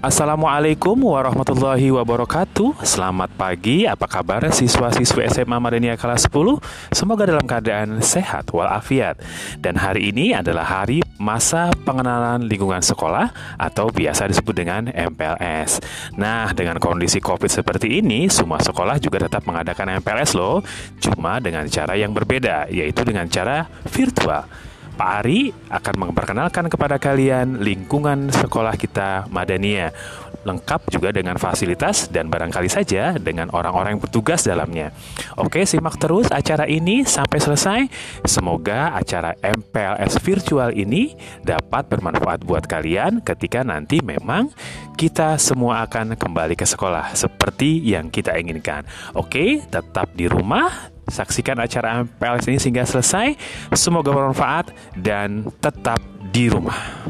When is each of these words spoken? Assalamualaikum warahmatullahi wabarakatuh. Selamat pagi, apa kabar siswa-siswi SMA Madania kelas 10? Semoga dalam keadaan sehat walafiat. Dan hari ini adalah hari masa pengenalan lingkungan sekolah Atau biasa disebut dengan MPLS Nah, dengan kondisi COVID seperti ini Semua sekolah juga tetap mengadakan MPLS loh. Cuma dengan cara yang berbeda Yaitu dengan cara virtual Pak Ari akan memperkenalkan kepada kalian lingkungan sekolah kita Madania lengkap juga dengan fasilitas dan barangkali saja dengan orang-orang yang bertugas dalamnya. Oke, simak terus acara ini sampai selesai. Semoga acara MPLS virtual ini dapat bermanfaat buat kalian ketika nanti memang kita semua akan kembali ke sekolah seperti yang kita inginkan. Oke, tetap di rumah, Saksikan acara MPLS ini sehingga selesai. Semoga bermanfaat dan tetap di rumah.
Assalamualaikum 0.00 0.96
warahmatullahi 0.96 1.92
wabarakatuh. 1.92 2.80
Selamat 2.88 3.28
pagi, 3.36 3.84
apa 3.84 4.08
kabar 4.08 4.48
siswa-siswi 4.48 5.28
SMA 5.28 5.60
Madania 5.60 5.92
kelas 5.92 6.24
10? 6.24 6.56
Semoga 6.88 7.28
dalam 7.28 7.44
keadaan 7.44 8.00
sehat 8.00 8.48
walafiat. 8.48 9.20
Dan 9.60 9.76
hari 9.76 10.08
ini 10.08 10.32
adalah 10.32 10.64
hari 10.64 11.04
masa 11.20 11.68
pengenalan 11.84 12.48
lingkungan 12.48 12.80
sekolah 12.80 13.28
Atau 13.60 13.92
biasa 13.92 14.24
disebut 14.24 14.56
dengan 14.56 14.88
MPLS 14.88 15.84
Nah, 16.16 16.48
dengan 16.56 16.80
kondisi 16.80 17.20
COVID 17.20 17.52
seperti 17.52 18.00
ini 18.00 18.32
Semua 18.32 18.56
sekolah 18.56 18.96
juga 18.96 19.28
tetap 19.28 19.44
mengadakan 19.44 20.00
MPLS 20.00 20.32
loh. 20.32 20.64
Cuma 20.96 21.44
dengan 21.44 21.68
cara 21.68 21.92
yang 21.92 22.16
berbeda 22.16 22.72
Yaitu 22.72 23.04
dengan 23.04 23.28
cara 23.28 23.68
virtual 23.84 24.48
Pak 25.00 25.24
Ari 25.24 25.48
akan 25.72 25.94
memperkenalkan 25.96 26.68
kepada 26.68 27.00
kalian 27.00 27.64
lingkungan 27.64 28.28
sekolah 28.28 28.76
kita 28.76 29.32
Madania 29.32 29.88
lengkap 30.44 30.88
juga 30.88 31.12
dengan 31.12 31.36
fasilitas 31.36 32.08
dan 32.08 32.32
barangkali 32.32 32.68
saja 32.68 33.16
dengan 33.16 33.52
orang-orang 33.52 33.96
yang 33.96 34.02
bertugas 34.02 34.44
dalamnya. 34.44 34.92
Oke, 35.36 35.64
simak 35.68 36.00
terus 36.00 36.28
acara 36.32 36.64
ini 36.64 37.04
sampai 37.04 37.38
selesai. 37.40 37.80
Semoga 38.24 38.96
acara 38.96 39.36
MPLS 39.40 40.20
virtual 40.20 40.72
ini 40.72 41.12
dapat 41.44 41.88
bermanfaat 41.92 42.44
buat 42.44 42.64
kalian 42.64 43.20
ketika 43.20 43.60
nanti 43.64 44.00
memang 44.00 44.48
kita 44.96 45.36
semua 45.40 45.84
akan 45.84 46.16
kembali 46.16 46.56
ke 46.56 46.64
sekolah 46.64 47.12
seperti 47.16 47.80
yang 47.84 48.08
kita 48.08 48.36
inginkan. 48.36 48.84
Oke, 49.16 49.64
tetap 49.68 50.12
di 50.16 50.24
rumah, 50.28 50.92
Saksikan 51.10 51.58
acara 51.58 52.06
MPLS 52.06 52.46
ini 52.48 52.58
sehingga 52.62 52.86
selesai. 52.86 53.34
Semoga 53.74 54.14
bermanfaat 54.14 54.72
dan 54.96 55.50
tetap 55.58 55.98
di 56.30 56.46
rumah. 56.46 57.09